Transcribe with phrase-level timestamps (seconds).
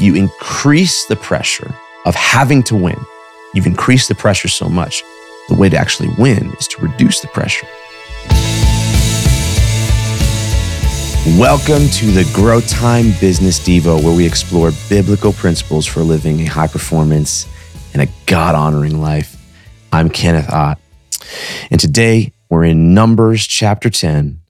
[0.00, 2.98] you increase the pressure of having to win,
[3.54, 5.02] you've increased the pressure so much.
[5.48, 7.66] The way to actually win is to reduce the pressure.
[11.36, 16.46] Welcome to the Grow Time Business Devo, where we explore biblical principles for living a
[16.46, 17.46] high performance
[17.92, 19.36] and a God honoring life.
[19.92, 20.78] I'm Kenneth Ott.
[21.70, 24.40] And today we're in Numbers chapter 10,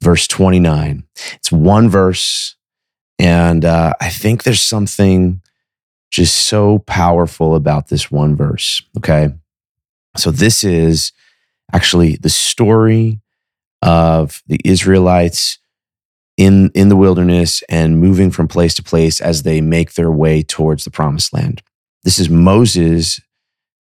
[0.00, 1.04] verse 29.
[1.34, 2.56] It's one verse,
[3.18, 5.40] and uh, I think there's something
[6.10, 8.82] just so powerful about this one verse.
[8.98, 9.30] Okay.
[10.16, 11.12] So, this is
[11.72, 13.20] actually the story
[13.80, 15.58] of the Israelites
[16.36, 20.42] in, in the wilderness and moving from place to place as they make their way
[20.42, 21.62] towards the promised land.
[22.04, 23.20] This is Moses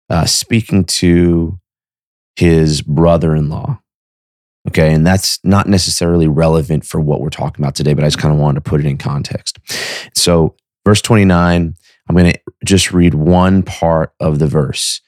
[0.09, 1.59] uh, speaking to
[2.37, 3.81] his brother in law.
[4.69, 4.93] Okay.
[4.93, 8.35] And that's not necessarily relevant for what we're talking about today, but I just kind
[8.35, 9.59] of wanted to put it in context.
[10.15, 11.75] So, verse 29,
[12.09, 15.01] I'm going to just read one part of the verse.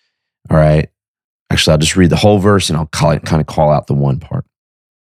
[0.50, 0.88] All right.
[1.50, 3.94] Actually, I'll just read the whole verse and I'll it, kind of call out the
[3.94, 4.44] one part.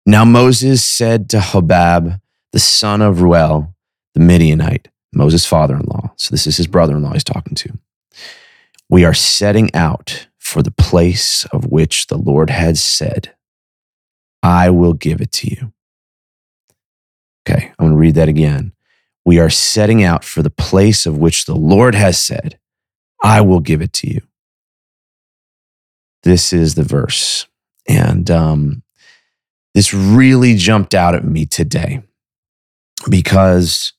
[0.06, 2.20] Now Moses said to Hobab,
[2.52, 3.74] the son of Ruel,
[4.14, 6.12] the Midianite, Moses' father in law.
[6.16, 7.78] So, this is his brother in law he's talking to.
[8.88, 13.33] We are setting out for the place of which the Lord has said,
[14.44, 15.72] I will give it to you.
[17.48, 18.72] Okay, I'm going to read that again.
[19.24, 22.58] We are setting out for the place of which the Lord has said,
[23.22, 24.20] I will give it to you.
[26.24, 27.46] This is the verse.
[27.88, 28.82] And um,
[29.72, 32.02] this really jumped out at me today
[33.08, 33.94] because,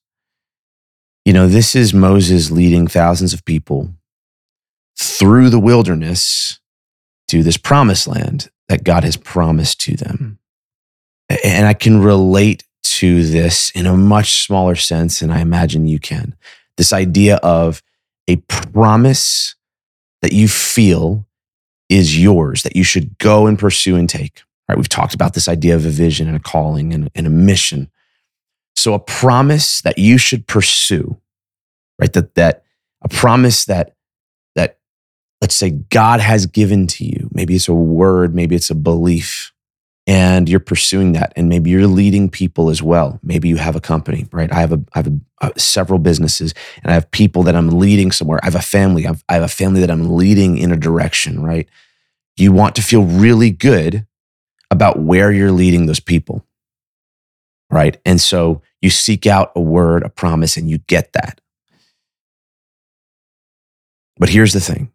[1.24, 3.90] you know, this is Moses leading thousands of people
[4.96, 6.60] through the wilderness
[7.30, 10.40] to this promised land that God has promised to them.
[11.30, 11.36] Hmm.
[11.44, 16.00] And I can relate to this in a much smaller sense and I imagine you
[16.00, 16.36] can.
[16.78, 17.82] This idea of
[18.28, 19.56] a promise
[20.22, 21.26] that you feel
[21.90, 24.42] is yours, that you should go and pursue and take.
[24.68, 24.78] Right?
[24.78, 27.90] We've talked about this idea of a vision and a calling and, and a mission.
[28.76, 31.18] So a promise that you should pursue,
[32.00, 32.12] right?
[32.14, 32.64] That that
[33.02, 33.95] a promise that
[35.42, 37.30] let's say God has given to you.
[37.32, 39.52] Maybe it's a word, maybe it's a belief,
[40.08, 41.34] and you're pursuing that.
[41.36, 43.20] And maybe you're leading people as well.
[43.24, 44.52] Maybe you have a company, right?
[44.52, 46.54] I have a, I have a, uh, several businesses,
[46.84, 48.40] and I have people that I'm leading somewhere.
[48.44, 49.08] I have a family.
[49.08, 51.68] I've, I have a family that I'm leading in a direction, right?
[52.38, 54.06] You want to feel really good
[54.72, 56.46] about where you're leading those people,
[57.70, 57.98] right?
[58.06, 61.42] And so you seek out a word, a promise, and you get that.
[64.18, 64.92] But here's the thing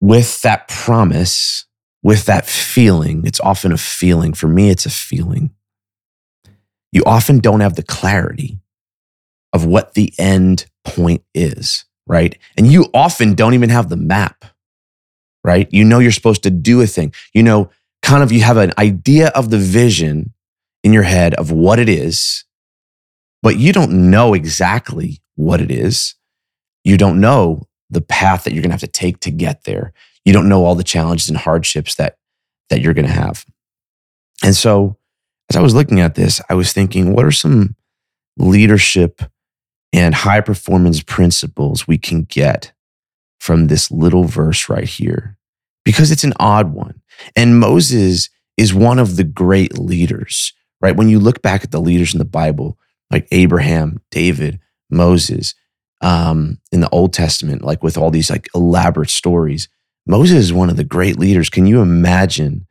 [0.00, 1.66] with that promise,
[2.02, 4.32] with that feeling, it's often a feeling.
[4.32, 5.50] For me, it's a feeling.
[6.92, 8.60] You often don't have the clarity
[9.52, 12.38] of what the end point is, right?
[12.56, 14.44] And you often don't even have the map,
[15.44, 15.68] right?
[15.70, 17.12] You know you're supposed to do a thing.
[17.34, 17.70] You know,
[18.02, 20.32] kind of you have an idea of the vision
[20.82, 22.44] in your head of what it is,
[23.42, 26.14] but you don't know exactly what it is.
[26.84, 29.92] You don't know the path that you're going to have to take to get there.
[30.24, 32.18] You don't know all the challenges and hardships that
[32.70, 33.46] that you're going to have.
[34.44, 34.96] And so,
[35.50, 37.74] as I was looking at this, I was thinking, what are some
[38.36, 39.22] leadership
[39.92, 42.72] and high performance principles we can get
[43.40, 45.36] from this little verse right here?
[45.84, 47.00] Because it's an odd one.
[47.34, 50.96] And Moses is one of the great leaders, right?
[50.96, 52.78] When you look back at the leaders in the Bible,
[53.10, 54.60] like Abraham, David,
[54.90, 55.54] Moses,
[56.00, 59.68] um, in the Old Testament, like with all these like elaborate stories.
[60.06, 61.50] Moses is one of the great leaders.
[61.50, 62.66] Can you imagine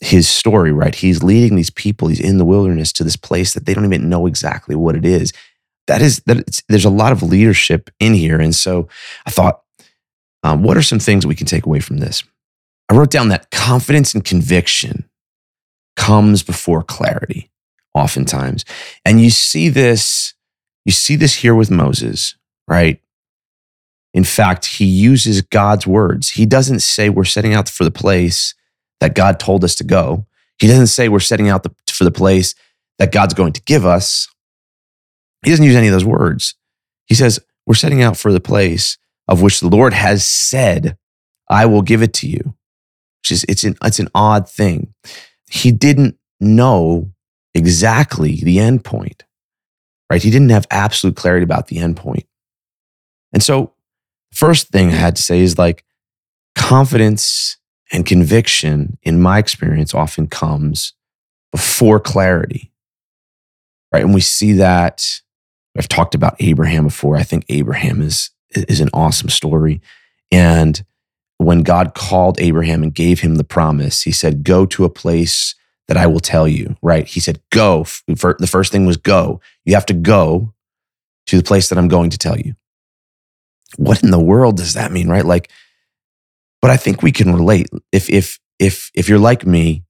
[0.00, 0.94] his story, right?
[0.94, 4.08] He's leading these people, he's in the wilderness to this place that they don't even
[4.08, 5.32] know exactly what it is.
[5.86, 8.40] That is, that there's a lot of leadership in here.
[8.40, 8.88] And so
[9.26, 9.62] I thought,
[10.42, 12.22] um, what are some things we can take away from this?
[12.90, 15.08] I wrote down that confidence and conviction
[15.96, 17.50] comes before clarity,
[17.94, 18.64] oftentimes.
[19.04, 20.34] And you see this,
[20.84, 22.34] you see this here with Moses,
[22.68, 23.00] right?
[24.12, 26.30] In fact, he uses God's words.
[26.30, 28.54] He doesn't say we're setting out for the place
[29.00, 30.26] that God told us to go.
[30.58, 32.54] He doesn't say we're setting out the, for the place
[32.98, 34.28] that God's going to give us.
[35.44, 36.54] He doesn't use any of those words.
[37.06, 40.96] He says, We're setting out for the place of which the Lord has said,
[41.50, 42.54] I will give it to you.
[43.22, 44.94] Which is, it's an, it's an odd thing.
[45.50, 47.10] He didn't know
[47.54, 49.24] exactly the end point,
[50.10, 50.22] right?
[50.22, 52.26] He didn't have absolute clarity about the end point.
[53.34, 53.74] And so,
[54.32, 55.84] first thing I had to say is like
[56.54, 57.58] confidence
[57.92, 60.94] and conviction, in my experience, often comes
[61.52, 62.72] before clarity,
[63.92, 64.02] right?
[64.02, 65.20] And we see that
[65.76, 67.16] I've talked about Abraham before.
[67.16, 69.80] I think Abraham is is an awesome story.
[70.30, 70.84] And
[71.38, 75.56] when God called Abraham and gave him the promise, he said, Go to a place
[75.88, 77.06] that I will tell you, right?
[77.06, 77.84] He said, Go.
[78.06, 79.40] The first thing was go.
[79.64, 80.54] You have to go
[81.26, 82.54] to the place that I'm going to tell you.
[83.76, 85.24] What in the world does that mean, right?
[85.24, 85.50] Like,
[86.62, 87.68] but I think we can relate.
[87.92, 89.84] If, if, if, if you're like me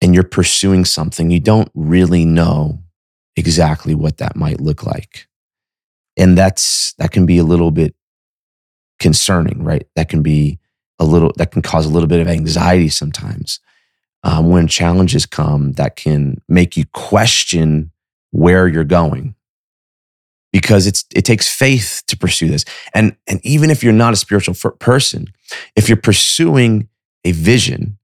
[0.00, 2.80] and you're pursuing something, you don't really know
[3.36, 5.26] exactly what that might look like.
[6.16, 7.94] And that's, that can be a little bit
[9.00, 9.86] concerning, right?
[9.96, 10.58] That can be
[10.98, 13.60] a little, that can cause a little bit of anxiety sometimes.
[14.22, 17.90] Um, when challenges come that can make you question
[18.30, 19.34] where you're going
[20.54, 22.64] because it's it takes faith to pursue this
[22.94, 25.26] and and even if you're not a spiritual person
[25.76, 26.88] if you're pursuing
[27.24, 27.98] a vision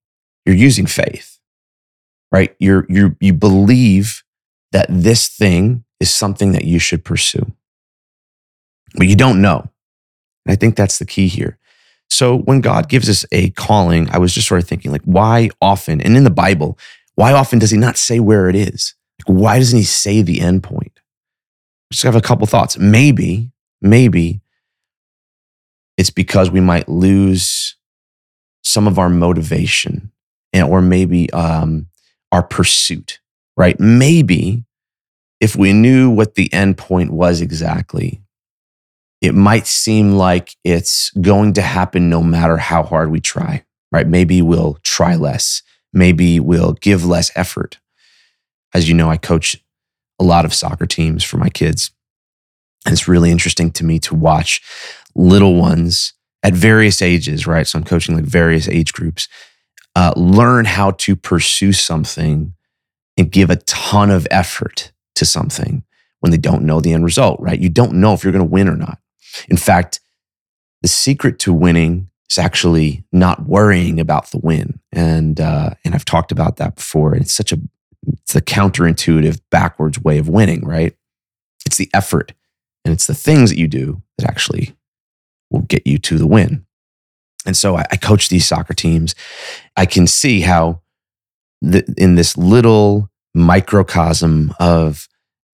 [0.44, 1.38] you're using faith
[2.30, 4.22] right you're you you believe
[4.72, 7.46] that this thing is something that you should pursue
[8.96, 9.70] but you don't know
[10.44, 11.58] and I think that's the key here.
[12.08, 15.50] So when God gives us a calling, I was just sort of thinking, like, why
[15.60, 16.78] often, and in the Bible,
[17.14, 18.94] why often does he not say where it is?
[19.20, 20.99] Like, why doesn't he say the end point?
[21.92, 22.78] Just have a couple thoughts.
[22.78, 23.50] Maybe,
[23.80, 24.40] maybe
[25.96, 27.76] it's because we might lose
[28.62, 30.12] some of our motivation
[30.52, 31.86] and or maybe um,
[32.32, 33.20] our pursuit,
[33.56, 33.78] right?
[33.80, 34.64] Maybe
[35.40, 38.22] if we knew what the end point was exactly,
[39.20, 44.06] it might seem like it's going to happen no matter how hard we try, right?
[44.06, 45.62] Maybe we'll try less.
[45.92, 47.78] Maybe we'll give less effort.
[48.72, 49.62] As you know, I coach
[50.20, 51.90] a lot of soccer teams for my kids.
[52.86, 54.62] And it's really interesting to me to watch
[55.14, 56.12] little ones
[56.42, 57.66] at various ages, right?
[57.66, 59.28] So I'm coaching like various age groups,
[59.96, 62.54] uh, learn how to pursue something
[63.16, 65.82] and give a ton of effort to something
[66.20, 67.58] when they don't know the end result, right?
[67.58, 68.98] You don't know if you're going to win or not.
[69.48, 70.00] In fact,
[70.82, 74.80] the secret to winning is actually not worrying about the win.
[74.92, 77.12] And uh, and I've talked about that before.
[77.12, 77.60] And it's such a
[78.06, 80.94] it's the counterintuitive, backwards way of winning, right?
[81.66, 82.32] It's the effort
[82.84, 84.74] and it's the things that you do that actually
[85.50, 86.66] will get you to the win.
[87.46, 89.14] And so I, I coach these soccer teams.
[89.76, 90.82] I can see how
[91.60, 95.08] the, in this little microcosm of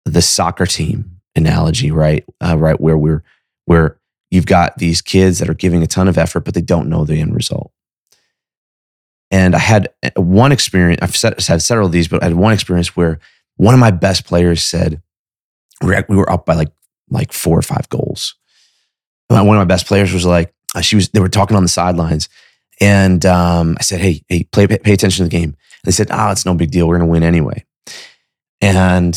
[0.05, 2.25] the soccer team analogy, right?
[2.43, 3.23] Uh, right where we're
[3.65, 3.99] where
[4.29, 7.05] you've got these kids that are giving a ton of effort, but they don't know
[7.05, 7.71] the end result.
[9.31, 12.95] And I had one experience, I've had several of these, but I had one experience
[12.95, 13.19] where
[13.55, 15.01] one of my best players said,
[15.81, 16.71] we were up by like,
[17.09, 18.35] like four or five goals.
[19.29, 21.63] And one of my best players was like, uh, she was, they were talking on
[21.63, 22.29] the sidelines.
[22.81, 25.49] And um, I said, hey, hey, play, pay attention to the game.
[25.49, 25.55] And
[25.85, 26.87] they said, oh, it's no big deal.
[26.87, 27.65] We're going to win anyway.
[28.59, 29.15] And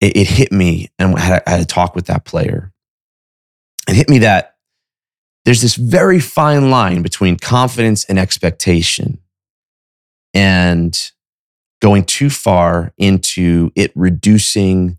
[0.00, 0.88] it, it, hit me.
[0.98, 2.74] And I had, I had a talk with that player
[3.88, 4.53] it hit me that
[5.44, 9.18] there's this very fine line between confidence and expectation
[10.32, 11.12] and
[11.80, 14.98] going too far into it reducing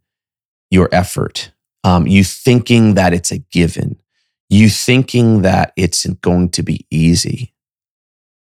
[0.70, 1.52] your effort.
[1.84, 4.02] Um, you thinking that it's a given,
[4.50, 7.54] you thinking that it's going to be easy,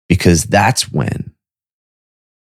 [0.08, 1.33] because that's when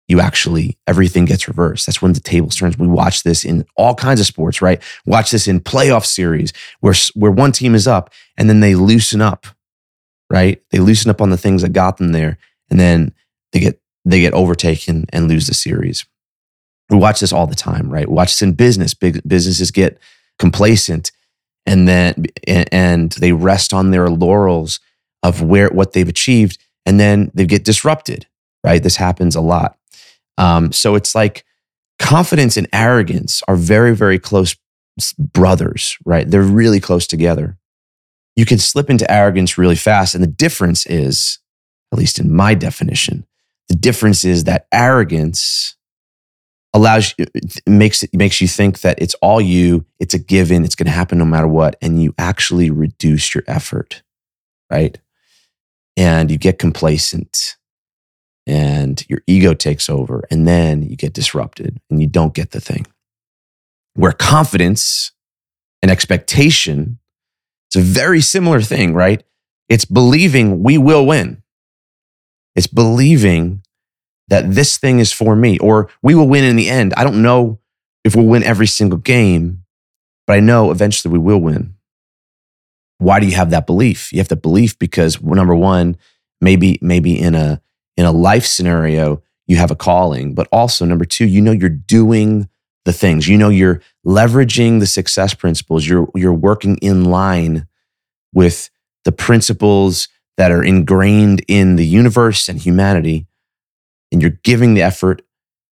[0.09, 1.87] you actually everything gets reversed.
[1.87, 2.79] That's when the tables turns.
[2.79, 4.83] We watch this in all kinds of sports, right?
[5.05, 9.21] Watch this in playoff series where where one team is up and then they loosen
[9.21, 9.47] up,
[10.31, 10.63] right?
[10.71, 12.39] They loosen up on the things that got them there,
[12.71, 13.15] and then
[13.53, 16.07] they get they get overtaken and lose the series.
[16.89, 18.09] We watch this all the time, right?
[18.09, 18.95] Watch this in business.
[18.95, 19.99] Big businesses get
[20.39, 21.11] complacent
[21.67, 24.81] and then and they rest on their laurels
[25.23, 28.27] of where what they've achieved, and then they get disrupted,
[28.63, 28.83] right?
[28.83, 29.77] This happens a lot.
[30.39, 31.45] Um, so it's like
[31.99, 34.57] confidence and arrogance are very, very close
[35.19, 36.31] brothers, right?
[36.31, 37.59] They're really close together.
[38.35, 40.15] You can slip into arrogance really fast.
[40.15, 41.39] And the difference is,
[41.93, 43.27] at least in my definition,
[43.69, 45.77] the difference is that arrogance
[46.75, 47.27] allows you,
[47.67, 50.93] makes it makes you think that it's all you, it's a given, it's going to
[50.93, 54.03] happen no matter what, and you actually reduce your effort,
[54.71, 54.99] right?
[55.97, 57.57] And you get complacent
[58.47, 62.61] and your ego takes over and then you get disrupted and you don't get the
[62.61, 62.87] thing.
[63.95, 65.13] Where confidence
[65.83, 66.99] and expectation,
[67.69, 69.25] it's a very similar thing, right?
[69.69, 71.43] It's believing we will win.
[72.55, 73.63] It's believing
[74.29, 76.95] that this thing is for me or we will win in the end.
[76.97, 77.59] I don't know
[78.05, 79.65] if we'll win every single game,
[80.27, 81.75] but I know eventually we will win.
[82.99, 84.13] Why do you have that belief?
[84.13, 85.97] You have the belief because number one,
[86.41, 87.61] maybe maybe in a
[87.97, 91.69] in a life scenario, you have a calling, but also number two, you know you're
[91.69, 92.49] doing
[92.85, 93.29] the things.
[93.29, 95.87] You know you're leveraging the success principles.
[95.87, 97.67] You're you're working in line
[98.33, 98.71] with
[99.05, 103.27] the principles that are ingrained in the universe and humanity
[104.13, 105.23] and you're giving the effort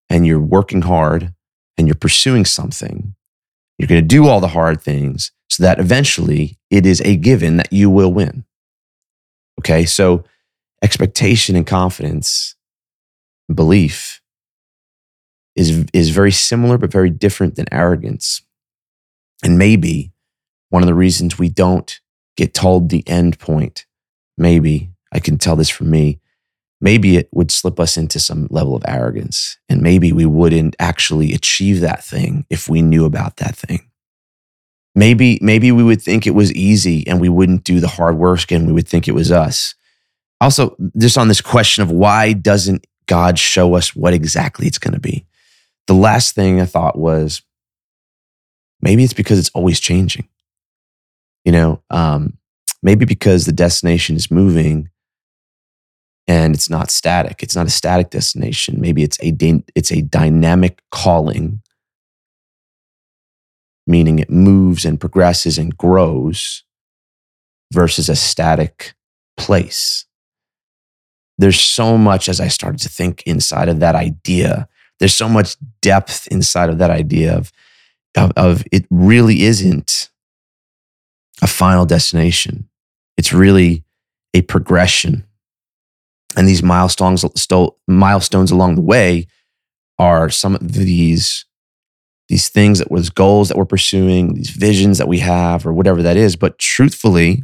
[0.09, 1.35] and you're working hard
[1.77, 3.15] and you're pursuing something.
[3.79, 7.57] You're going to do all the hard things so that eventually it is a given
[7.57, 8.45] that you will win.
[9.61, 9.85] Okay?
[9.85, 10.25] So
[10.85, 12.57] expectation and confidence,
[13.53, 14.21] belief
[15.57, 18.43] is, is very similar, but very different than arrogance.
[19.43, 20.13] And maybe
[20.69, 21.99] one of the reasons we don't
[22.37, 23.87] get told the end point,
[24.37, 26.21] maybe I can tell this for me,
[26.83, 29.57] maybe it would slip us into some level of arrogance.
[29.71, 33.89] And maybe we wouldn't actually achieve that thing if we knew about that thing.
[34.95, 38.53] Maybe, maybe we would think it was easy and we wouldn't do the hard work
[38.53, 39.75] and we would think it was us.
[40.45, 44.93] Also, just on this question of why doesn't God show us what exactly it's going
[44.93, 45.25] to be?
[45.87, 47.41] The last thing I thought was
[48.83, 50.29] maybe it's because it's always changing.
[51.47, 52.37] You know, um,
[52.83, 54.91] maybe because the destination is moving
[56.29, 57.43] and it's not static.
[57.43, 58.83] It's not a static destination.
[58.83, 59.33] Maybe it's a
[59.75, 61.63] it's a dynamic calling,
[63.87, 66.65] meaning it moves and progresses and grows,
[67.73, 68.93] versus a static
[69.39, 70.05] place.
[71.39, 75.57] There's so much as I started to think inside of that idea there's so much
[75.81, 77.53] depth inside of that idea of,
[78.17, 80.11] of, of it really isn't
[81.43, 82.69] a final destination.
[83.17, 83.85] It's really
[84.33, 85.27] a progression.
[86.37, 87.25] And these milestones,
[87.87, 89.27] milestones along the way
[89.99, 91.45] are some of these,
[92.29, 96.03] these things that was goals that we're pursuing, these visions that we have, or whatever
[96.03, 96.35] that is.
[96.35, 97.43] But truthfully,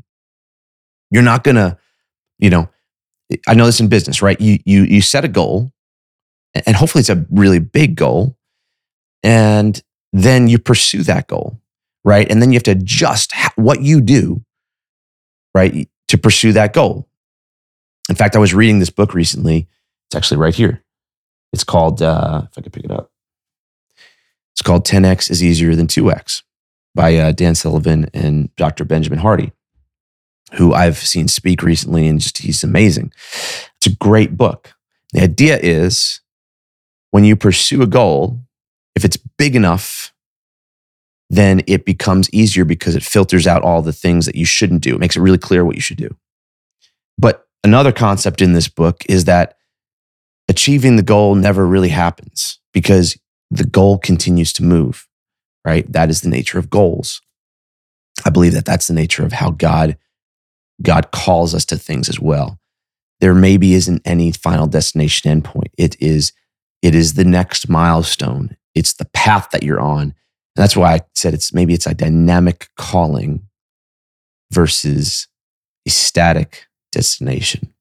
[1.11, 1.79] you're not gonna,
[2.39, 2.69] you know,
[3.47, 4.41] I know this in business, right?
[4.41, 5.73] You you you set a goal
[6.55, 8.37] and hopefully it's a really big goal.
[9.23, 9.81] And
[10.13, 11.61] then you pursue that goal,
[12.05, 12.31] right?
[12.31, 14.45] And then you have to adjust what you do,
[15.55, 17.09] right, to pursue that goal.
[18.09, 19.69] In fact, I was reading this book recently.
[20.09, 20.83] It's actually right here.
[21.53, 23.13] It's called, uh, if I could pick it up,
[24.53, 26.43] it's called 10X is Easier Than 2X
[26.95, 28.85] by uh, Dan Sullivan and Dr.
[28.85, 29.53] Benjamin Hardy,
[30.55, 33.13] who I've seen speak recently, and just he's amazing.
[33.77, 34.75] It's a great book.
[35.13, 36.21] The idea is
[37.11, 38.41] when you pursue a goal,
[38.95, 40.13] if it's big enough,
[41.29, 44.97] then it becomes easier because it filters out all the things that you shouldn't do.
[44.97, 46.15] It makes it really clear what you should do.
[47.19, 49.57] But another concept in this book is that
[50.49, 53.17] achieving the goal never really happens because
[53.51, 55.07] the goal continues to move,
[55.65, 55.91] right?
[55.93, 57.21] That is the nature of goals.
[58.25, 59.97] I believe that that's the nature of how God
[60.83, 62.59] God calls us to things as well.
[63.21, 65.71] There maybe isn't any final destination endpoint.
[65.77, 66.33] It is
[66.83, 68.57] it is the next milestone.
[68.75, 70.03] It's the path that you're on.
[70.03, 70.15] And
[70.57, 73.43] that's why I said it's maybe it's a dynamic calling
[74.51, 75.29] versus
[75.87, 77.73] a static destination.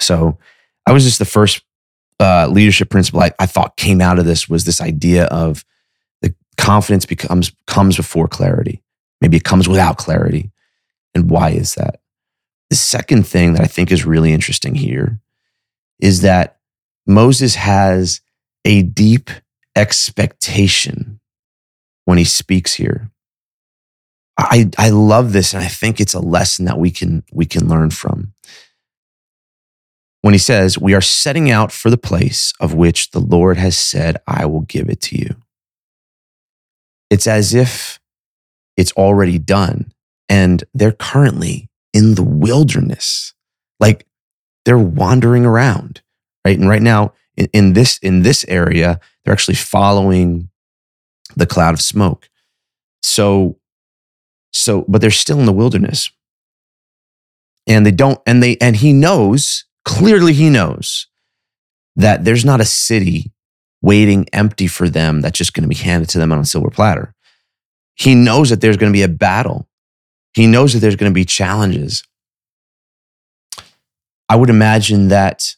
[0.00, 0.38] So
[0.86, 1.62] I was just the first
[2.20, 5.64] uh, leadership principle I, I thought came out of this was this idea of
[6.22, 8.82] the confidence becomes comes before clarity.
[9.20, 10.50] Maybe it comes without clarity.
[11.14, 12.00] And why is that?
[12.70, 15.20] The second thing that I think is really interesting here
[16.00, 16.58] is that
[17.06, 18.20] Moses has
[18.64, 19.30] a deep
[19.76, 21.20] expectation
[22.04, 23.10] when he speaks here.
[24.36, 27.68] I, I love this and I think it's a lesson that we can, we can
[27.68, 28.32] learn from.
[30.22, 33.78] When he says, We are setting out for the place of which the Lord has
[33.78, 35.36] said, I will give it to you.
[37.10, 38.00] It's as if
[38.76, 39.93] it's already done
[40.34, 43.34] and they're currently in the wilderness.
[43.78, 44.06] Like
[44.64, 46.02] they're wandering around
[46.44, 46.58] right?
[46.58, 50.50] And right now, in, in this in this area, they're actually following
[51.36, 52.28] the cloud of smoke.
[53.02, 53.58] So,
[54.52, 56.10] so, but they're still in the wilderness,
[57.66, 61.06] and they don't, and they, and he knows clearly, he knows
[61.96, 63.32] that there's not a city
[63.82, 66.70] waiting empty for them that's just going to be handed to them on a silver
[66.70, 67.14] platter.
[67.94, 69.68] He knows that there's going to be a battle.
[70.34, 72.02] He knows that there's going to be challenges.
[74.28, 75.54] I would imagine that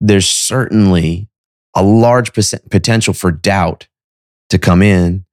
[0.00, 1.28] there's certainly
[1.74, 3.88] a large potential for doubt
[4.50, 5.24] to come in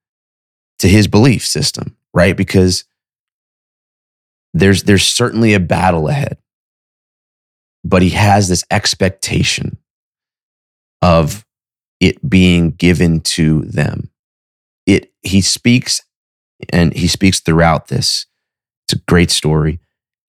[0.80, 2.36] to his belief system, right?
[2.36, 2.86] Because
[4.54, 6.38] there's there's certainly a battle ahead.
[7.84, 9.78] But he has this expectation
[11.01, 11.46] of
[12.00, 14.10] it being given to them.
[14.86, 16.01] It he speaks
[16.72, 18.25] and he speaks throughout this.
[18.89, 19.79] It's a great story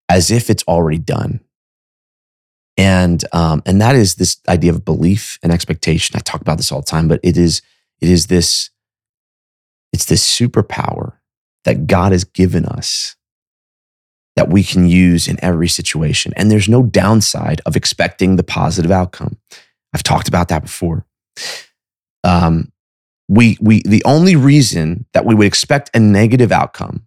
[0.08, 1.40] as if it's already done
[2.76, 6.16] and um, and that is this idea of belief and expectation.
[6.16, 7.62] I talk about this all the time, but it is
[8.00, 8.70] it is this
[9.92, 11.14] It's this superpower
[11.64, 13.16] that God has given us
[14.36, 16.32] that we can use in every situation.
[16.36, 19.38] And there's no downside of expecting the positive outcome.
[19.92, 21.06] I've talked about that before.
[22.24, 22.72] Um,
[23.28, 27.06] we, we, the only reason that we would expect a negative outcome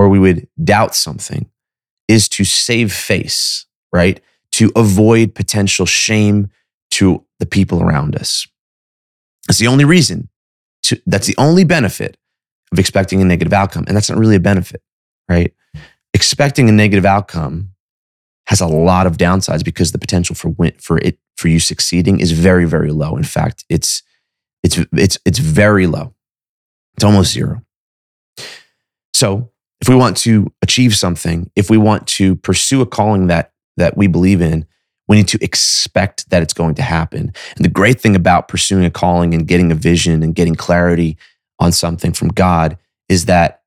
[0.00, 1.50] or we would doubt something
[2.08, 4.18] is to save face, right?
[4.52, 6.48] To avoid potential shame
[6.92, 8.48] to the people around us.
[9.46, 10.30] That's the only reason.
[10.84, 12.16] To, that's the only benefit
[12.72, 13.84] of expecting a negative outcome.
[13.86, 14.80] And that's not really a benefit,
[15.28, 15.52] right?
[16.14, 17.72] Expecting a negative outcome
[18.46, 22.20] has a lot of downsides because the potential for win, for it for you succeeding
[22.20, 23.18] is very very low.
[23.18, 24.02] In fact, it's
[24.62, 26.14] it's it's it's very low.
[26.94, 27.60] It's almost zero.
[29.12, 33.52] So, if we want to achieve something, if we want to pursue a calling that
[33.76, 34.66] that we believe in,
[35.08, 37.32] we need to expect that it's going to happen.
[37.56, 41.16] And the great thing about pursuing a calling and getting a vision and getting clarity
[41.58, 43.62] on something from God is that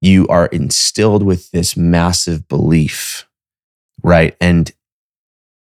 [0.00, 3.26] you are instilled with this massive belief,
[4.02, 4.36] right?
[4.40, 4.70] And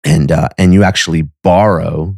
[0.05, 2.17] and uh, and you actually borrow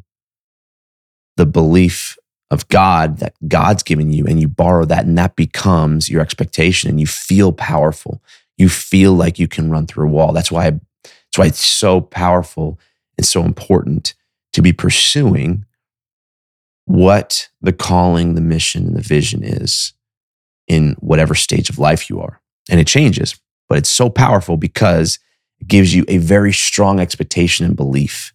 [1.36, 2.18] the belief
[2.50, 6.90] of God that God's given you, and you borrow that, and that becomes your expectation,
[6.90, 8.22] and you feel powerful.
[8.58, 10.32] You feel like you can run through a wall.
[10.32, 10.70] That's why.
[10.70, 12.80] That's why it's so powerful
[13.16, 14.14] and so important
[14.52, 15.64] to be pursuing
[16.86, 19.92] what the calling, the mission, and the vision is
[20.66, 22.40] in whatever stage of life you are.
[22.68, 23.38] And it changes,
[23.68, 25.20] but it's so powerful because
[25.60, 28.32] it gives you a very strong expectation and belief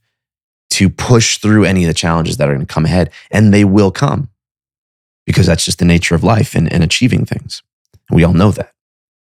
[0.76, 3.12] to push through any of the challenges that are going to come ahead.
[3.32, 4.30] And they will come
[5.26, 7.64] because that's just the nature of life and, and achieving things.
[8.10, 8.72] We all know that.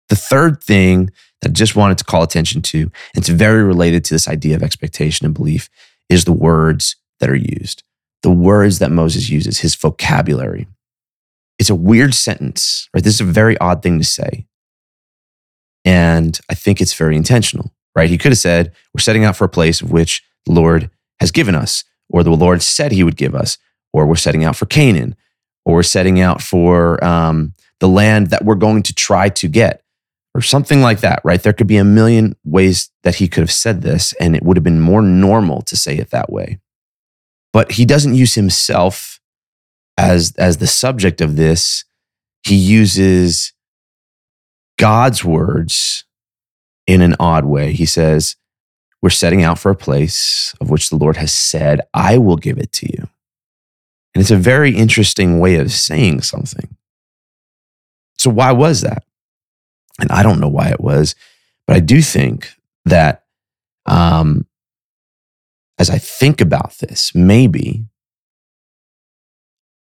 [0.08, 4.04] The third thing that I just wanted to call attention to, and it's very related
[4.06, 5.70] to this idea of expectation and belief,
[6.08, 7.84] is the words that are used
[8.22, 10.66] the words that Moses uses, his vocabulary.
[11.58, 13.04] It's a weird sentence, right?
[13.04, 14.46] This is a very odd thing to say.
[15.84, 18.08] And I think it's very intentional, right?
[18.08, 21.30] He could have said, We're setting out for a place of which the Lord has
[21.30, 23.58] given us, or the Lord said he would give us,
[23.92, 25.16] or we're setting out for Canaan,
[25.64, 29.82] or we're setting out for um, the land that we're going to try to get,
[30.34, 31.42] or something like that, right?
[31.42, 34.56] There could be a million ways that he could have said this, and it would
[34.56, 36.58] have been more normal to say it that way.
[37.52, 39.20] But he doesn't use himself
[39.98, 41.84] as as the subject of this.
[42.44, 43.52] He uses
[44.78, 46.04] god's words
[46.86, 47.72] in an odd way.
[47.72, 48.36] He says
[49.02, 52.58] we're setting out for a place of which the lord has said i will give
[52.58, 53.08] it to you.
[54.14, 56.76] And it's a very interesting way of saying something.
[58.18, 59.04] So why was that?
[60.00, 61.14] And i don't know why it was
[61.66, 63.22] but i do think that
[63.86, 64.46] um,
[65.78, 67.86] as I think about this, maybe,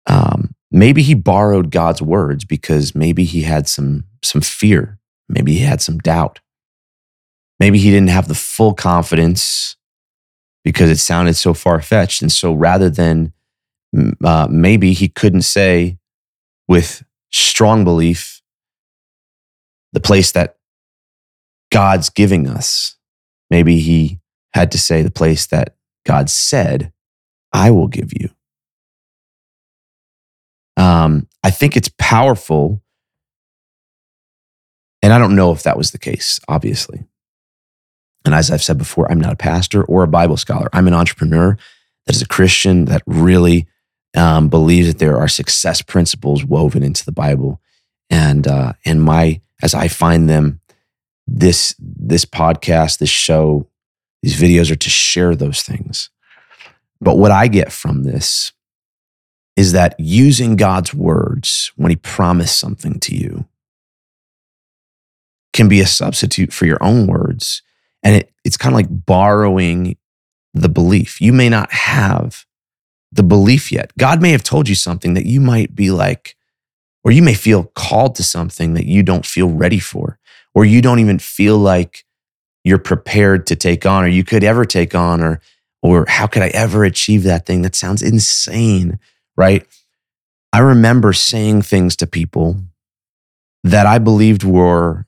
[0.08, 5.00] um, maybe he borrowed God's words because maybe he had some some fear,
[5.30, 6.40] maybe he had some doubt,
[7.60, 9.76] maybe he didn't have the full confidence
[10.64, 13.34] because it sounded so far fetched, and so rather than
[14.24, 15.98] uh, maybe he couldn't say
[16.68, 18.42] with strong belief
[19.94, 20.58] the place that
[21.72, 22.98] God's giving us.
[23.50, 24.20] Maybe he
[24.54, 26.92] had to say the place that God said,
[27.54, 28.30] I will give you.
[30.78, 32.82] Um, I think it's powerful.
[35.02, 37.06] And I don't know if that was the case, obviously.
[38.26, 40.68] And as I've said before, I'm not a pastor or a Bible scholar.
[40.74, 41.58] I'm an entrepreneur
[42.06, 43.68] that is a Christian that really
[44.16, 47.62] um, believes that there are success principles woven into the Bible.
[48.10, 50.62] And uh, and my as I find them,
[51.28, 53.68] this this podcast, this show
[54.22, 56.10] these videos are to share those things.
[57.00, 58.54] But what I get from this
[59.56, 63.46] is that using God's words when He promised something to you
[65.54, 67.62] can be a substitute for your own words.
[68.06, 69.98] And it, it's kind of like borrowing
[70.54, 71.20] the belief.
[71.20, 72.46] You may not have
[73.12, 73.92] the belief yet.
[73.98, 76.38] God may have told you something that you might be like,
[77.04, 80.18] or you may feel called to something that you don't feel ready for,
[80.54, 82.06] or you don't even feel like
[82.64, 85.42] you're prepared to take on or you could ever take on or
[85.82, 87.62] or how could I ever achieve that thing?
[87.62, 88.98] That sounds insane,
[89.38, 89.68] right?
[90.52, 92.58] I remember saying things to people
[93.64, 95.05] that I believed were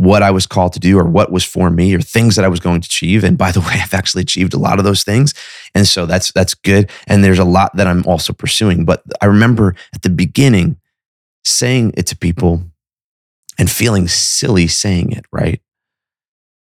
[0.00, 2.48] what I was called to do or what was for me or things that I
[2.48, 3.22] was going to achieve.
[3.22, 5.34] And by the way, I've actually achieved a lot of those things.
[5.74, 6.90] And so that's that's good.
[7.06, 8.84] And there's a lot that I'm also pursuing.
[8.84, 10.76] But I remember at the beginning
[11.44, 12.62] saying it to people
[13.58, 15.60] and feeling silly saying it, right?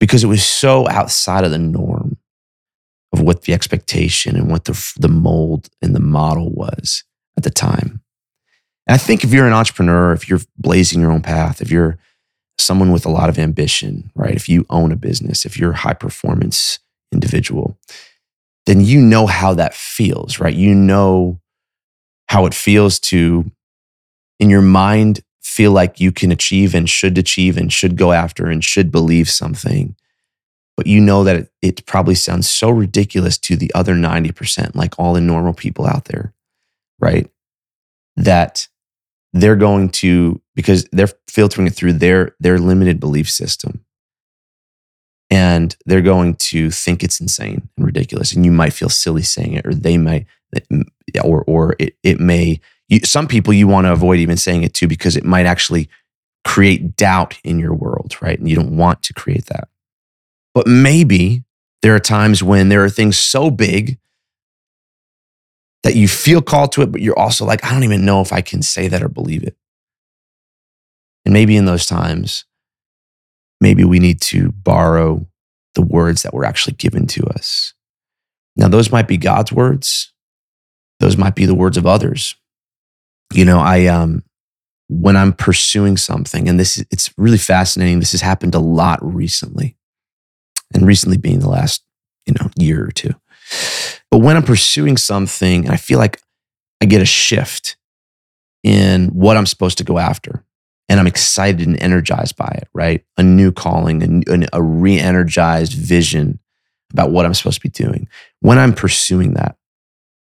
[0.04, 2.18] because it was so outside of the norm
[3.12, 7.04] of what the expectation and what the, the mold and the model was
[7.38, 8.02] at the time.
[8.86, 11.98] And I think if you're an entrepreneur, if you're blazing your own path, if you're
[12.58, 14.34] someone with a lot of ambition, right?
[14.34, 16.78] If you own a business, if you're a high performance
[17.12, 17.78] individual,
[18.66, 20.54] then you know how that feels, right?
[20.54, 21.40] You know
[22.28, 23.50] how it feels to,
[24.38, 28.46] in your mind, feel like you can achieve and should achieve and should go after
[28.46, 29.94] and should believe something.
[30.76, 34.98] But you know that it, it probably sounds so ridiculous to the other 90%, like
[34.98, 36.32] all the normal people out there,
[36.98, 37.30] right?
[38.16, 38.66] That
[39.34, 43.84] they're going to, because they're filtering it through their, their limited belief system.
[45.28, 48.32] And they're going to think it's insane and ridiculous.
[48.32, 50.26] And you might feel silly saying it, or they might,
[51.22, 54.74] or, or it, it may you, some people you want to avoid even saying it
[54.74, 55.88] to because it might actually
[56.44, 58.38] create doubt in your world, right?
[58.38, 59.68] And you don't want to create that.
[60.54, 61.44] But maybe
[61.82, 63.98] there are times when there are things so big
[65.84, 68.32] that you feel called to it, but you're also like, I don't even know if
[68.32, 69.56] I can say that or believe it.
[71.24, 72.44] And maybe in those times,
[73.60, 75.26] maybe we need to borrow
[75.74, 77.74] the words that were actually given to us.
[78.56, 80.12] Now, those might be God's words,
[80.98, 82.34] those might be the words of others
[83.32, 84.22] you know, I um
[84.88, 88.00] when I'm pursuing something, and this it's really fascinating.
[88.00, 89.76] This has happened a lot recently,
[90.72, 91.82] and recently being the last
[92.26, 93.14] you know year or two.
[94.10, 96.20] But when I'm pursuing something, I feel like
[96.80, 97.76] I get a shift
[98.62, 100.44] in what I'm supposed to go after,
[100.88, 102.68] and I'm excited and energized by it.
[102.72, 106.38] Right, a new calling, a, a re-energized vision
[106.92, 108.08] about what I'm supposed to be doing.
[108.40, 109.56] When I'm pursuing that,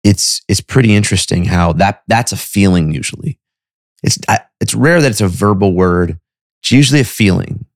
[0.04, 3.40] it's it's pretty interesting how that that's a feeling usually.
[4.04, 6.20] It's I, it's rare that it's a verbal word.
[6.62, 7.67] It's usually a feeling.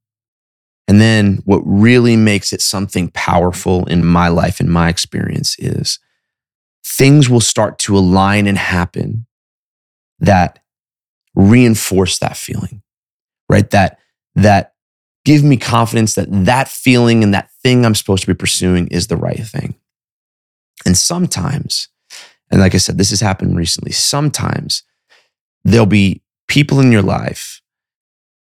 [0.88, 6.00] And then what really makes it something powerful in my life and my experience is
[6.86, 9.26] things will start to align and happen
[10.20, 10.60] that
[11.36, 12.82] reinforce that feeling.
[13.48, 13.70] Right?
[13.70, 14.00] That
[14.36, 14.74] that
[15.24, 19.08] give me confidence that that feeling and that thing I'm supposed to be pursuing is
[19.08, 19.76] the right thing.
[20.86, 21.90] And sometimes
[22.52, 23.94] and like I said, this has happened recently.
[23.94, 24.84] Sometimes
[25.64, 27.62] there'll be people in your life,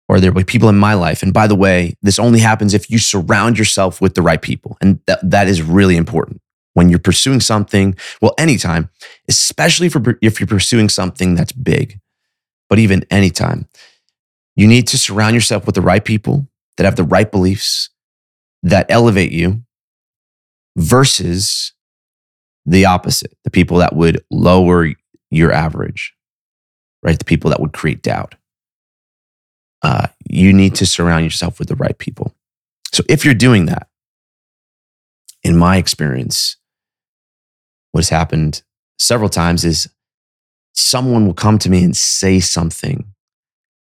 [0.09, 1.23] or there'll be people in my life.
[1.23, 4.79] And by the way, this only happens if you surround yourself with the right people.
[4.81, 6.41] And that, that is really important
[6.75, 7.95] when you're pursuing something.
[8.23, 8.89] Well, anytime,
[9.29, 12.01] especially for, if you're pursuing something that's big,
[12.69, 13.69] but even anytime,
[14.57, 17.91] you need to surround yourself with the right people that have the right beliefs
[18.63, 19.63] that elevate you
[20.77, 21.73] versus
[22.67, 24.93] the opposite the people that would lower
[25.31, 26.15] your average,
[27.03, 27.19] right?
[27.19, 28.35] The people that would create doubt.
[29.83, 32.35] Uh, you need to surround yourself with the right people.
[32.93, 33.89] So if you're doing that,
[35.43, 36.57] in my experience,
[37.93, 38.63] what has happened
[38.99, 39.89] several times is
[40.75, 43.15] someone will come to me and say something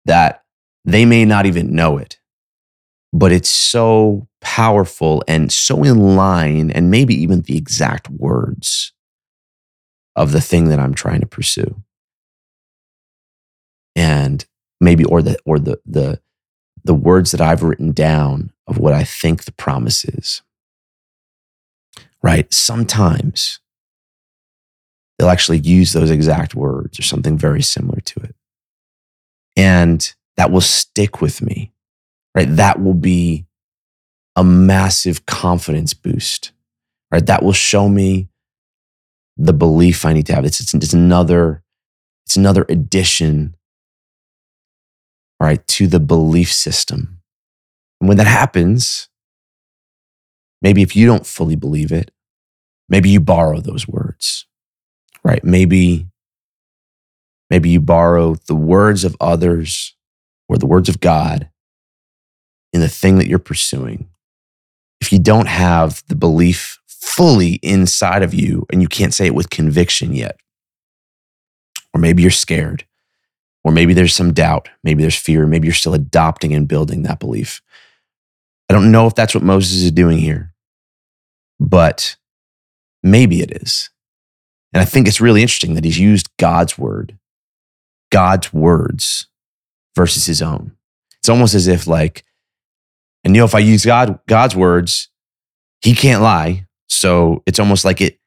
[0.04, 0.42] that
[0.84, 2.18] they may not even know it,
[3.12, 8.92] but it's so powerful and so in line, and maybe even the exact words
[10.16, 11.82] of the thing that I'm trying to pursue.
[13.96, 14.44] And
[14.80, 16.20] maybe, or the, or the, the,
[16.84, 20.42] the words that I've written down of what I think the promise is.
[22.22, 22.52] Right?
[22.52, 23.60] Sometimes
[25.18, 28.34] they'll actually use those exact words or something very similar to it.
[29.56, 31.74] And that will stick with me
[32.34, 32.48] right?
[32.48, 33.46] That will be
[34.36, 36.52] a massive confidence boost,
[37.10, 37.24] right?
[37.24, 38.28] That will show me
[39.36, 40.44] the belief I need to have.
[40.44, 41.62] It's, it's, it's another,
[42.26, 43.54] it's another addition,
[45.44, 47.20] right, to the belief system.
[48.00, 49.08] And when that happens,
[50.62, 52.10] maybe if you don't fully believe it,
[52.88, 54.46] maybe you borrow those words,
[55.22, 55.44] right?
[55.44, 56.06] Maybe,
[57.50, 59.94] maybe you borrow the words of others
[60.48, 61.50] or the words of God
[62.72, 64.08] in the thing that you're pursuing,
[65.00, 69.34] if you don't have the belief fully inside of you and you can't say it
[69.34, 70.38] with conviction yet,
[71.92, 72.86] or maybe you're scared,
[73.64, 77.18] or maybe there's some doubt, maybe there's fear, maybe you're still adopting and building that
[77.18, 77.62] belief.
[78.68, 80.54] I don't know if that's what Moses is doing here,
[81.58, 82.16] but
[83.02, 83.90] maybe it is.
[84.72, 87.18] And I think it's really interesting that he's used God's word,
[88.10, 89.28] God's words
[89.96, 90.72] versus his own.
[91.20, 92.24] It's almost as if, like,
[93.24, 95.08] and you know, if I use God God's words,
[95.80, 96.66] He can't lie.
[96.88, 98.18] So it's almost like it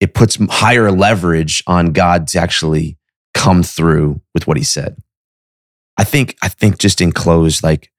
[0.00, 2.98] it puts higher leverage on God to actually
[3.34, 4.96] come through with what He said.
[5.96, 7.90] I think I think just in close, like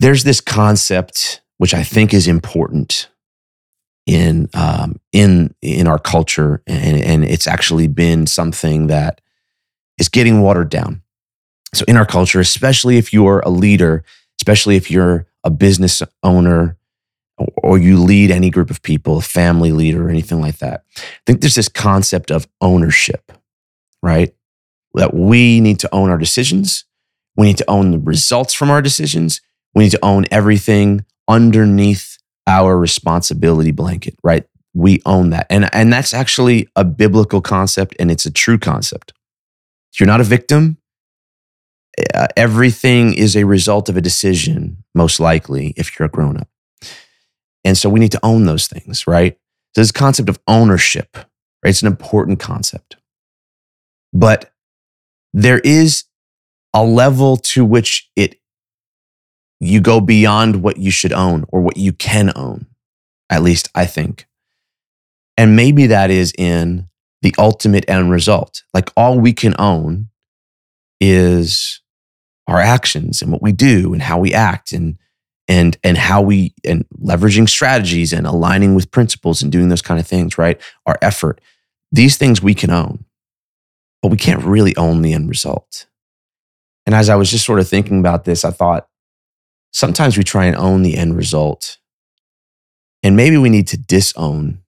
[0.00, 3.08] there's this concept which I think is important
[4.06, 9.20] in um, in in our culture, and, and it's actually been something that
[9.98, 11.02] is getting watered down.
[11.74, 14.04] So in our culture, especially if you're a leader,
[14.40, 16.76] especially if you're a business owner
[17.62, 21.00] or you lead any group of people, a family leader or anything like that, I
[21.26, 23.32] think there's this concept of ownership,
[24.06, 24.32] right?
[24.94, 26.84] That we need to own our decisions.
[27.36, 29.40] We need to own the results from our decisions.
[29.74, 32.16] We need to own everything underneath
[32.46, 34.46] our responsibility blanket, right?
[34.72, 35.46] We own that.
[35.50, 39.12] And, and that's actually a biblical concept and it's a true concept.
[39.98, 40.78] You're not a victim.
[42.14, 46.48] Uh, everything is a result of a decision, most likely, if you're a grown up.
[47.64, 49.38] And so we need to own those things, right?
[49.74, 51.70] So this concept of ownership, right?
[51.70, 52.95] It's an important concept.
[54.18, 54.50] But
[55.34, 56.04] there is
[56.72, 58.40] a level to which it
[59.60, 62.66] you go beyond what you should own or what you can own.
[63.28, 64.26] At least I think.
[65.36, 66.88] And maybe that is in
[67.20, 68.62] the ultimate end result.
[68.72, 70.08] Like all we can own
[71.00, 71.82] is
[72.46, 74.96] our actions and what we do and how we act and
[75.48, 80.00] and and how we and leveraging strategies and aligning with principles and doing those kind
[80.00, 80.60] of things, right?
[80.86, 81.40] Our effort.
[81.92, 83.04] These things we can own,
[84.06, 85.88] but we can't really own the end result.
[86.86, 88.86] And as I was just sort of thinking about this, I thought
[89.72, 91.78] sometimes we try and own the end result.
[93.02, 94.60] And maybe we need to disown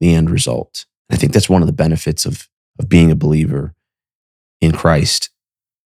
[0.00, 0.86] the end result.
[1.10, 2.48] I think that's one of the benefits of,
[2.78, 3.74] of being a believer
[4.62, 5.28] in Christ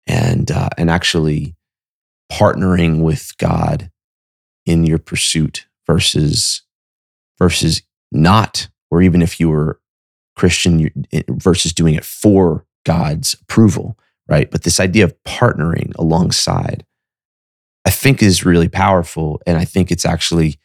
[0.06, 1.56] and, uh, and actually
[2.32, 3.90] partnering with God
[4.68, 6.62] in your pursuit versus,
[7.40, 9.80] versus not, or even if you were
[10.38, 10.92] Christian
[11.28, 14.50] versus doing it for God's approval, right?
[14.50, 16.86] But this idea of partnering alongside,
[17.86, 19.42] I think is really powerful.
[19.46, 20.58] And I think it's actually,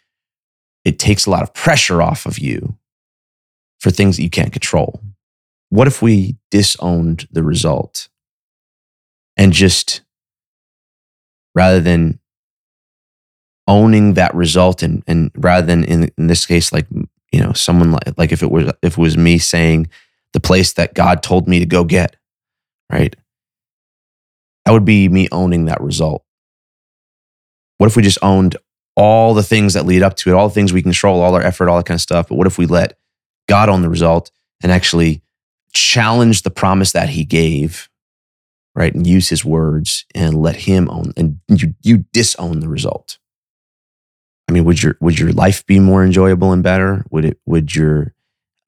[0.85, 2.79] it takes a lot of pressure off of you
[3.81, 5.03] for things that you can't control.
[5.71, 8.09] What if we disowned the result
[9.37, 10.03] and just
[11.57, 12.21] rather than
[13.67, 16.87] owning that result and and rather than in, in this case like
[17.33, 19.89] you know someone like like if it was if it was me saying
[20.33, 22.17] the place that God told me to go get
[22.93, 23.17] right?
[24.65, 26.25] That would be me owning that result.
[27.79, 28.57] What if we just owned
[28.95, 31.41] all the things that lead up to it all the things we control all our
[31.41, 32.99] effort all that kind of stuff but what if we let
[33.49, 34.31] God own the result
[34.63, 35.23] and actually
[35.73, 37.89] challenge the promise that he gave
[38.75, 43.19] right and use his words and let him own and you you disown the result?
[44.47, 47.07] I mean, would your would your life be more enjoyable and better?
[47.11, 48.13] Would it would your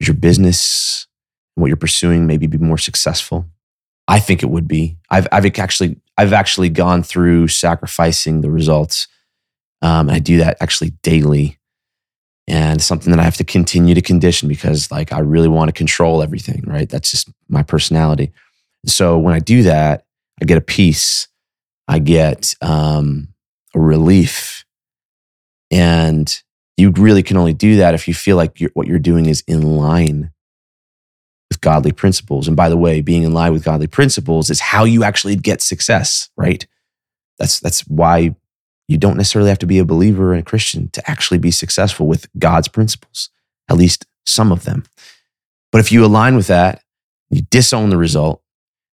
[0.01, 1.07] your business
[1.55, 3.47] what you're pursuing maybe be more successful?
[4.07, 4.97] I think it would be.
[5.11, 9.09] I've I've actually I've actually gone through sacrificing the results.
[9.83, 11.59] Um, and I do that actually daily,
[12.49, 15.73] and something that I have to continue to condition because like I really want to
[15.73, 16.63] control everything.
[16.67, 18.33] Right, that's just my personality.
[18.87, 20.05] So when I do that,
[20.41, 21.29] I get a peace.
[21.87, 23.29] I get um,
[23.75, 24.65] a relief
[25.71, 26.43] and
[26.77, 29.43] you really can only do that if you feel like you're, what you're doing is
[29.47, 30.31] in line
[31.55, 32.49] with godly principles.
[32.49, 35.63] And by the way, being in line with godly principles is how you actually get
[35.63, 36.67] success, right?
[37.39, 38.35] That's, that's why
[38.89, 42.07] you don't necessarily have to be a believer and a Christian to actually be successful
[42.07, 43.31] with God's principles,
[43.69, 44.85] at least some of them.
[45.71, 46.83] But if you align with that,
[47.31, 48.43] you disown the result,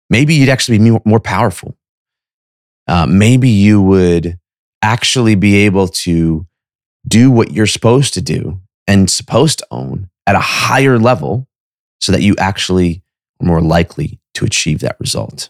[0.09, 1.77] maybe you'd actually be more powerful.
[2.87, 4.37] Uh, maybe you would
[4.81, 6.45] actually be able to
[7.07, 11.48] do what you're supposed to do and supposed to own at a higher level
[11.99, 13.03] so that you actually
[13.41, 15.49] are more likely to achieve that result.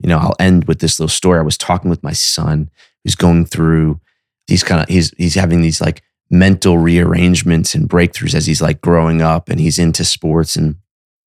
[0.00, 1.38] You know, I'll end with this little story.
[1.38, 2.70] I was talking with my son
[3.02, 4.00] who's going through
[4.46, 8.80] these kind of he's he's having these like mental rearrangements and breakthroughs as he's like
[8.80, 10.76] growing up and he's into sports and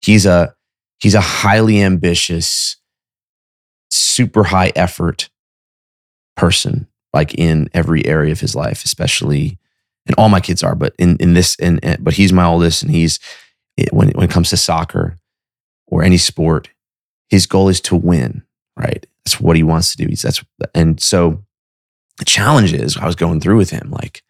[0.02, 0.54] he's a
[1.00, 2.78] he's a highly ambitious
[3.90, 5.30] super high effort
[6.36, 9.58] person like in every area of his life, especially,
[10.06, 12.84] and all my kids are, but in, in this, and eh, but he's my oldest
[12.84, 13.20] and he's,
[13.92, 15.18] when, when it comes to soccer
[15.88, 16.70] or any sport,
[17.30, 18.44] his goal is to win,
[18.78, 19.06] right?
[19.24, 20.08] That's what he wants to do.
[20.08, 21.44] He's, that's, and so
[22.18, 24.24] the challenge is I was going through with him, like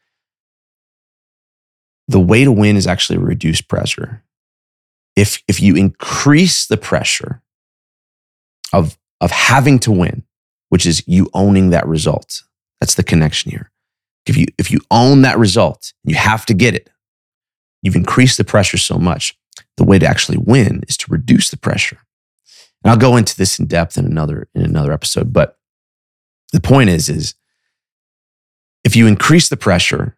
[2.07, 4.23] the way to win is actually reduce pressure.
[5.15, 7.41] If, if you increase the pressure
[8.73, 10.23] of, of having to win,
[10.69, 12.43] which is you owning that result,
[12.79, 13.71] that's the connection here.
[14.25, 16.89] If you, if you own that result, you have to get it.
[17.81, 19.37] You've increased the pressure so much.
[19.79, 21.99] The way to actually win is to reduce the pressure.
[22.83, 25.31] And I'll go into this in depth in another, in another episode.
[25.31, 25.57] But
[26.51, 27.33] the point is, is
[28.83, 30.17] if you increase the pressure,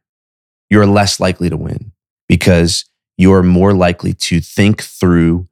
[0.71, 1.91] you're less likely to win
[2.27, 2.85] because
[3.19, 5.47] you're more likely to think through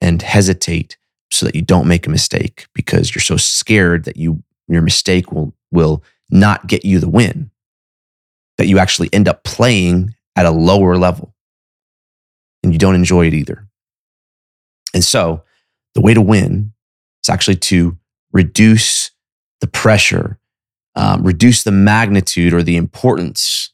[0.00, 0.96] and hesitate
[1.30, 5.30] so that you don't make a mistake because you're so scared that you your mistake
[5.30, 7.50] will will not get you the win
[8.56, 11.29] that you actually end up playing at a lower level
[12.62, 13.66] and you don't enjoy it either.
[14.94, 15.44] And so,
[15.94, 16.72] the way to win
[17.22, 17.96] is actually to
[18.32, 19.10] reduce
[19.60, 20.38] the pressure,
[20.94, 23.72] um, reduce the magnitude or the importance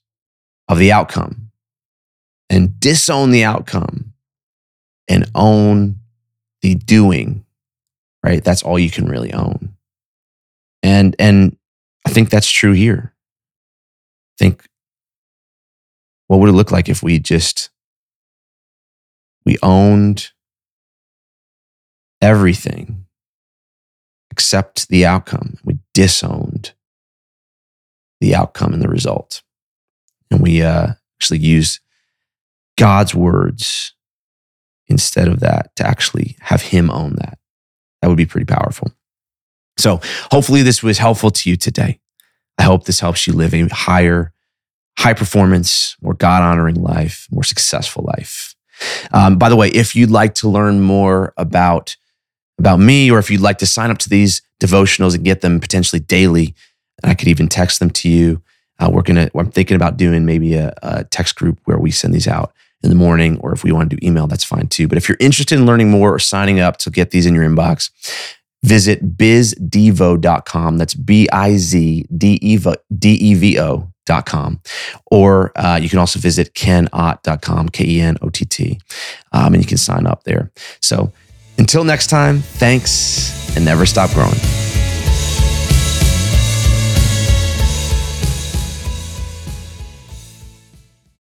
[0.69, 1.51] of the outcome,
[2.51, 4.13] and disown the outcome
[5.09, 5.97] and own
[6.63, 7.45] the doing.
[8.23, 8.43] Right?
[8.43, 9.75] That's all you can really own.
[10.83, 11.57] And and
[12.07, 13.13] I think that's true here.
[14.35, 14.69] I think
[16.27, 17.71] what would it look like if we just
[19.47, 20.33] we owned
[22.21, 23.07] everything
[24.31, 25.57] except the outcome.
[25.65, 26.75] We disowned
[28.21, 29.43] the outcome and the result.
[30.31, 31.81] And we uh, actually use
[32.77, 33.95] God's words
[34.89, 37.39] instead of that to actually have Him own that.
[38.03, 38.93] That would be pretty powerful.
[39.79, 42.01] So, hopefully, this was helpful to you today.
[42.59, 44.33] I hope this helps you live a higher,
[44.99, 48.56] high performance, more God honoring life, more successful life.
[49.13, 51.97] Um, by the way, if you'd like to learn more about
[52.59, 55.61] about me, or if you'd like to sign up to these devotionals and get them
[55.61, 56.55] potentially daily,
[57.05, 58.43] I could even text them to you.
[58.79, 59.31] Uh, we're gonna.
[59.35, 62.91] I'm thinking about doing maybe a, a text group where we send these out in
[62.91, 64.89] the morning, or if we want to do email, that's fine too.
[64.89, 67.45] But if you're interested in learning more or signing up to get these in your
[67.45, 67.91] inbox,
[68.63, 70.79] visit bizdevo.com.
[70.79, 73.59] That's B I Z D E V
[74.11, 74.61] O.com.
[75.07, 78.81] Or uh, you can also visit kenott.com, K E N O T T,
[79.33, 80.51] um, and you can sign up there.
[80.81, 81.13] So
[81.59, 84.76] until next time, thanks and never stop growing.